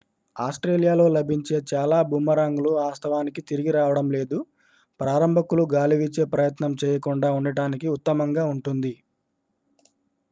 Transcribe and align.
ఆస్ట్రేలియాలో 0.35 1.03
లభించే 1.15 1.57
చాలా 1.71 1.97
బూమరాంగ్ 2.09 2.61
లు 2.63 2.71
వాస్తవానికి 2.79 3.41
తిరిగి 3.49 3.73
రావడం 3.77 4.07
లేదు 4.15 4.39
ప్రారంభకులు 4.99 5.65
గాలివీచే 5.75 6.25
ప్రయత్నం 6.33 6.73
చేయకుండా 6.83 7.31
ఉండటానికి 7.39 7.87
ఉత్తమంగా 7.97 8.45
ఉంటుంది 8.53 8.93